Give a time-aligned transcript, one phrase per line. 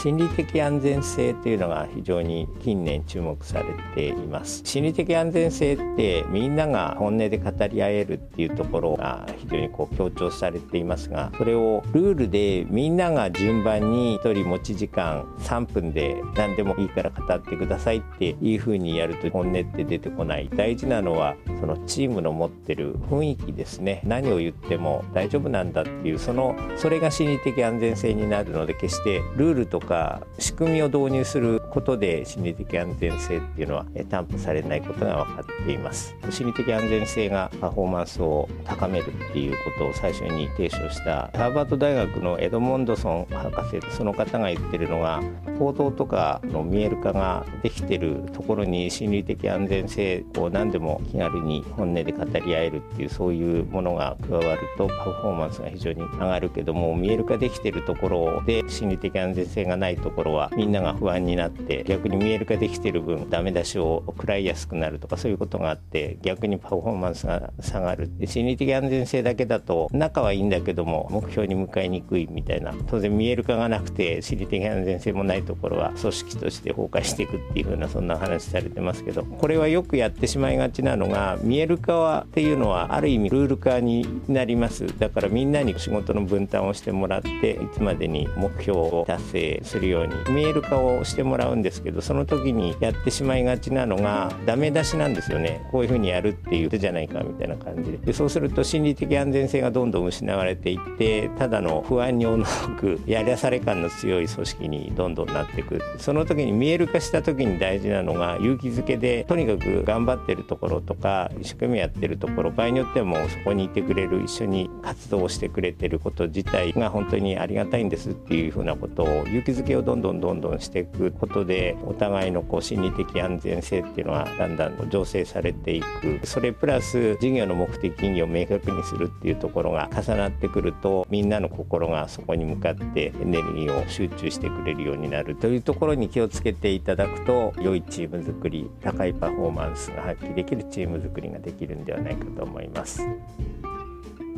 [0.00, 3.64] 心理的安全性というのが非常に近年注目され
[3.96, 4.62] ています。
[4.64, 20.48] 心理的安全性ってみんなが本音で語り合えるっていうところが非常にこう強調されていますがそれをルールでみんなが順番に1人持ち時間3分で何でもいいから語ってくださいっていうふうにやると本音って出てこない。
[20.54, 24.00] 大事なのはそのチームの持ってる雰囲気ですね。
[24.04, 36.14] 何を言っても大丈夫なんだっていうそのそれが心理的安全性になるので決してルールとかか仕組みを導入することで心理的安全性っていうのは担保されないことが分かっています。
[36.30, 45.22] 心理的安全性がパフォーマンスを高めるっていうことを最初に提唱したハーバード大学のエドモンドソン博士その方が言ってるのが
[45.58, 84.86] 報道とかの見える化ができてるところに心理的安全性を何でも気軽に本音で語り合えるっていうそういうものが加わるとパフォーマンスが非常に上がるけども見える化できてるところで心理的安全性がないところはみんなが不安になって逆に見える化できてる分ダメ出しを食らいやすくなるとかそういうことがあって逆にパフォーマンスが下がる心理的安全性だけだと仲はいいんだけども目標に向かいにくいみたいな当然見える化がなくて心理的安全性もないところは組織として崩壊していくっていう風なそんな話されてますけどこれはよくやってしまいがちなのが見える化はっていうのはある意味ルール化になります。
[84.98, 95.66] だからみんなに仕事の分担をしてもらっていつまでに目標を達成するように見える化をしてもらううんですけどその時にやってしまいがちなのがダメ出しなんですよね。
[95.70, 97.98] こういうふうにやるっていう手じゃないかみたいな感じで。
[97.98, 102.44] でそうすると心理的安全性がどんどん失われていってただの不安におの
[102.78, 126.20] くやりゃされ感の強い組織にどんどんなっていくその時に見える化した時に大事なのが勇気づけでとにかく頑張ってるところとか一生懸命やってるところ場合によってもそこにいてくれる一緒に活動をしてくれてること自体が本当にありがたいんですっていうふうなことを勇気づけをどんどんどんどんしていくことでお互いのこう心理的安全性っていうのはだんだん醸成されていく。
[126.24, 143.02] それプラス事業の目的意義を明確にするっていうところが重なってくるとみんなの心がそこに向かってエネルギーを集中してくれるようになるというところに気をつけていただくと良いチーム作り高いパフォーマンスが発揮できるチーム作りができるんではないかと思います。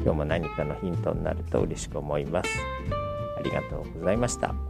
[0.02, 2.50] 今日も何かのヒントになると嬉しく思います。
[3.38, 4.69] ありがとうございました。